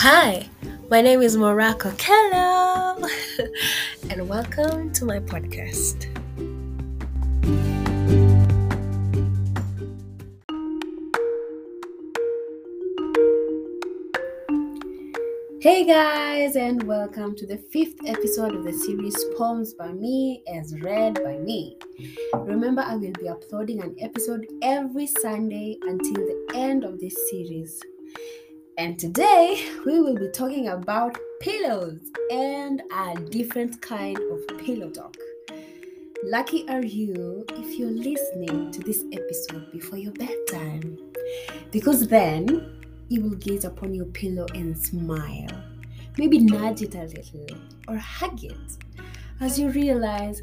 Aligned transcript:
Hi, 0.00 0.48
my 0.88 1.00
name 1.00 1.22
is 1.22 1.36
Moraa 1.36 1.76
Kokello, 1.76 3.04
and 4.10 4.28
welcome 4.28 4.92
to 4.92 5.04
my 5.04 5.18
podcast. 5.18 6.06
Hey 15.60 15.84
guys, 15.84 16.54
and 16.54 16.80
welcome 16.84 17.34
to 17.34 17.44
the 17.44 17.58
fifth 17.58 17.98
episode 18.06 18.54
of 18.54 18.62
the 18.62 18.72
series 18.72 19.16
Poems 19.36 19.74
by 19.74 19.90
Me 19.90 20.44
as 20.46 20.78
read 20.80 21.14
by 21.24 21.38
me. 21.38 21.76
Remember, 22.34 22.82
I 22.82 22.94
will 22.94 23.14
be 23.20 23.28
uploading 23.28 23.82
an 23.82 23.96
episode 23.98 24.46
every 24.62 25.08
Sunday 25.08 25.76
until 25.82 26.14
the 26.14 26.52
end 26.54 26.84
of 26.84 27.00
this 27.00 27.16
series. 27.30 27.82
And 28.78 28.96
today 28.96 29.68
we 29.84 29.98
will 29.98 30.14
be 30.14 30.28
talking 30.28 30.68
about 30.68 31.18
pillows 31.40 31.98
and 32.30 32.80
a 32.94 33.18
different 33.18 33.82
kind 33.82 34.16
of 34.16 34.58
pillow 34.58 34.88
talk. 34.88 35.16
Lucky 36.22 36.64
are 36.68 36.84
you 36.84 37.44
if 37.54 37.76
you're 37.76 37.90
listening 37.90 38.70
to 38.70 38.78
this 38.78 39.02
episode 39.12 39.72
before 39.72 39.98
your 39.98 40.12
bedtime, 40.12 40.96
because 41.72 42.06
then 42.06 42.80
you 43.08 43.22
will 43.22 43.34
gaze 43.34 43.64
upon 43.64 43.94
your 43.94 44.04
pillow 44.04 44.46
and 44.54 44.78
smile. 44.78 45.64
Maybe 46.16 46.38
nudge 46.38 46.82
it 46.82 46.94
a 46.94 47.02
little 47.02 47.58
or 47.88 47.96
hug 47.96 48.44
it 48.44 48.76
as 49.40 49.58
you 49.58 49.70
realize 49.70 50.40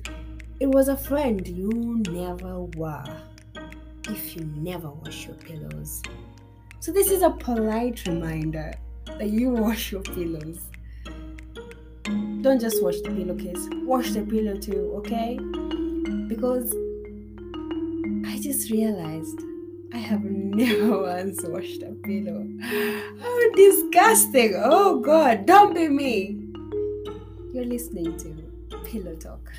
it 0.59 0.67
was 0.67 0.89
a 0.89 0.97
friend 0.97 1.47
you 1.47 2.03
never 2.09 2.63
were 2.75 3.05
if 4.09 4.36
you 4.36 4.44
never 4.58 4.89
wash 4.89 5.25
your 5.25 5.36
pillows. 5.36 6.02
So, 6.85 6.91
this 6.91 7.09
is 7.09 7.23
a 7.23 7.31
polite 7.31 8.05
reminder 8.05 8.72
that 9.08 9.31
you 9.31 9.50
wash 9.50 9.91
your 9.91 10.03
pillows. 10.03 10.59
Don't 12.41 12.61
just 12.61 12.83
wash 12.83 13.02
the 13.02 13.09
pillowcase, 13.09 13.67
wash 13.88 14.11
the 14.11 14.22
pillow 14.22 14.55
too, 14.55 14.94
okay? 14.97 15.39
Because 16.28 16.72
I 18.28 18.39
just 18.39 18.69
realized 18.69 19.41
I 19.95 19.97
have 19.97 20.23
never 20.25 21.02
once 21.02 21.41
washed 21.45 21.81
a 21.81 21.94
pillow. 22.03 22.47
How 22.61 23.52
disgusting! 23.56 24.53
Oh 24.56 25.00
god, 25.00 25.47
don't 25.47 25.73
be 25.73 25.88
me! 25.88 26.38
You're 27.52 27.66
listening 27.66 28.16
to 28.16 28.78
Pillow 28.83 29.16
Talk. 29.16 29.52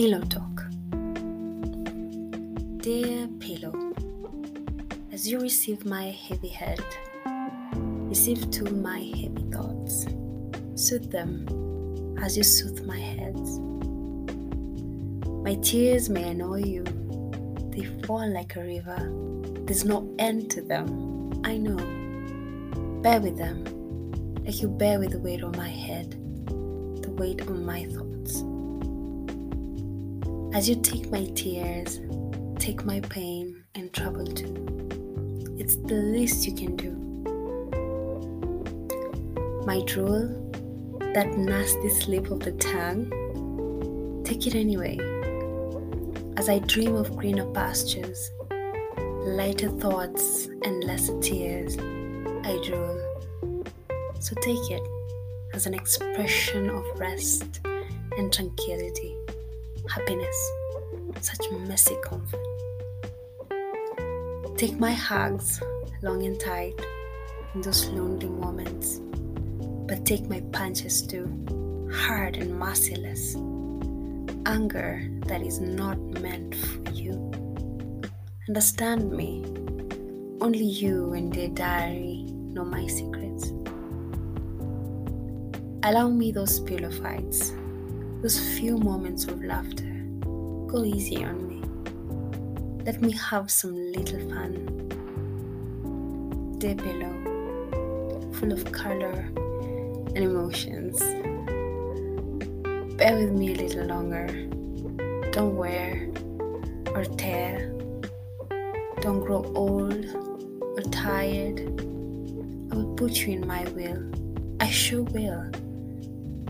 Pillow 0.00 0.20
Talk. 0.20 0.62
Dear 2.76 3.26
Pillow, 3.40 3.74
as 5.10 5.28
you 5.28 5.40
receive 5.40 5.84
my 5.84 6.10
heavy 6.12 6.46
head, 6.46 6.78
receive 8.06 8.48
too 8.52 8.66
my 8.66 9.00
heavy 9.00 9.44
thoughts. 9.50 10.06
Soothe 10.76 11.10
them 11.10 12.14
as 12.22 12.36
you 12.36 12.44
soothe 12.44 12.86
my 12.86 12.96
head. 12.96 13.34
My 15.42 15.56
tears 15.56 16.08
may 16.08 16.30
annoy 16.30 16.62
you, 16.62 16.84
they 17.70 17.82
fall 18.06 18.32
like 18.32 18.54
a 18.54 18.60
river. 18.60 19.10
There's 19.66 19.84
no 19.84 20.08
end 20.20 20.48
to 20.52 20.62
them, 20.62 21.42
I 21.42 21.56
know. 21.56 21.76
Bear 23.02 23.20
with 23.20 23.36
them, 23.36 23.64
like 24.44 24.62
you 24.62 24.68
bear 24.68 25.00
with 25.00 25.10
the 25.10 25.18
weight 25.18 25.42
on 25.42 25.56
my 25.56 25.68
head, 25.68 26.12
the 27.02 27.10
weight 27.18 27.42
on 27.48 27.66
my 27.66 27.84
thoughts. 27.86 28.44
As 30.54 30.66
you 30.66 30.76
take 30.76 31.10
my 31.10 31.26
tears, 31.34 32.00
take 32.58 32.86
my 32.86 33.00
pain 33.00 33.64
and 33.74 33.92
trouble 33.92 34.24
too. 34.24 34.56
It's 35.58 35.76
the 35.76 35.94
least 35.94 36.46
you 36.46 36.54
can 36.54 36.74
do. 36.74 36.92
My 39.66 39.82
drool, 39.84 40.50
that 41.12 41.36
nasty 41.36 41.90
slip 41.90 42.30
of 42.30 42.40
the 42.40 42.52
tongue, 42.52 44.22
take 44.24 44.46
it 44.46 44.54
anyway. 44.54 44.96
As 46.38 46.48
I 46.48 46.60
dream 46.60 46.96
of 46.96 47.14
greener 47.14 47.46
pastures, 47.52 48.30
lighter 49.26 49.68
thoughts, 49.68 50.46
and 50.62 50.82
lesser 50.82 51.20
tears, 51.20 51.76
I 51.76 52.58
drool. 52.64 52.98
So 54.18 54.34
take 54.40 54.70
it 54.70 54.82
as 55.52 55.66
an 55.66 55.74
expression 55.74 56.70
of 56.70 56.84
rest 56.98 57.60
and 58.16 58.32
tranquility 58.32 59.17
happiness, 59.88 60.52
such 61.20 61.50
messy 61.66 61.96
comfort. 62.02 62.40
Take 64.56 64.78
my 64.78 64.92
hugs 64.92 65.60
long 66.02 66.24
and 66.24 66.38
tight 66.38 66.74
in 67.54 67.62
those 67.62 67.86
lonely 67.88 68.28
moments, 68.28 69.00
but 69.86 70.04
take 70.04 70.28
my 70.28 70.40
punches 70.52 71.02
too, 71.02 71.26
hard 71.92 72.36
and 72.36 72.58
merciless. 72.58 73.34
Anger 74.46 75.08
that 75.26 75.42
is 75.42 75.60
not 75.60 75.98
meant 75.98 76.54
for 76.54 76.90
you. 76.92 77.30
Understand 78.48 79.10
me. 79.10 79.44
Only 80.40 80.64
you 80.64 81.12
and 81.14 81.32
their 81.32 81.48
diary 81.48 82.24
know 82.28 82.64
my 82.64 82.86
secrets. 82.86 83.52
Allow 85.82 86.08
me 86.08 86.32
those 86.32 86.60
pillow 86.60 86.90
fights 86.90 87.52
those 88.22 88.38
few 88.58 88.76
moments 88.76 89.26
of 89.26 89.44
laughter. 89.44 89.84
Go 90.66 90.84
easy 90.84 91.24
on 91.24 91.46
me. 91.46 91.62
Let 92.84 93.00
me 93.00 93.12
have 93.12 93.48
some 93.48 93.76
little 93.92 94.18
fun. 94.28 94.54
Dear 96.58 96.74
pillow, 96.74 97.14
full 98.32 98.52
of 98.52 98.72
color 98.72 99.30
and 100.14 100.18
emotions. 100.18 100.98
Bear 102.96 103.16
with 103.18 103.30
me 103.30 103.54
a 103.54 103.56
little 103.56 103.86
longer. 103.86 104.26
Don't 105.30 105.56
wear 105.56 106.10
or 106.92 107.04
tear. 107.04 107.72
Don't 109.00 109.20
grow 109.20 109.44
old 109.54 110.06
or 110.60 110.82
tired. 110.90 111.60
I 112.72 112.74
will 112.74 112.94
put 112.96 113.18
you 113.18 113.34
in 113.34 113.46
my 113.46 113.62
will. 113.76 114.10
I 114.58 114.68
sure 114.68 115.04
will 115.04 115.48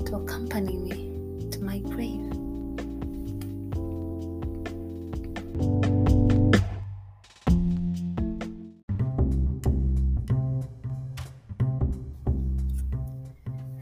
to 0.06 0.16
accompany 0.16 0.78
me 0.78 1.07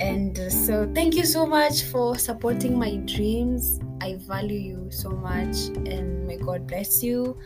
And 0.00 0.38
uh, 0.38 0.50
so, 0.50 0.90
thank 0.94 1.14
you 1.14 1.24
so 1.24 1.46
much 1.46 1.84
for 1.84 2.18
supporting 2.18 2.78
my 2.78 2.96
dreams. 3.06 3.80
I 4.00 4.16
value 4.16 4.58
you 4.58 4.90
so 4.90 5.10
much, 5.10 5.56
and 5.86 6.26
may 6.26 6.36
God 6.36 6.66
bless 6.66 7.02
you. 7.02 7.38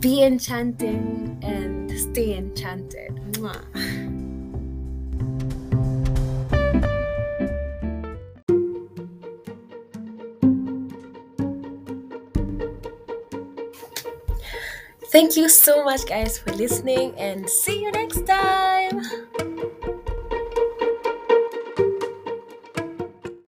Be 0.00 0.22
enchanting 0.22 1.38
and 1.42 1.90
stay 1.90 2.36
enchanted. 2.36 3.16
Mwah. 3.32 3.64
Thank 15.10 15.36
you 15.36 15.48
so 15.48 15.84
much, 15.84 16.06
guys, 16.06 16.38
for 16.38 16.52
listening, 16.52 17.14
and 17.16 17.48
see 17.48 17.82
you 17.82 17.92
next 17.92 18.26
time. 18.26 19.00